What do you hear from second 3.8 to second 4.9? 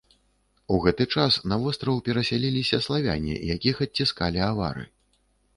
адціскалі авары.